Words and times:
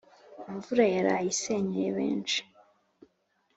Imvura 0.49 0.85
yaraye 0.95 1.27
isenyeye 1.33 1.89
benshi 1.97 2.39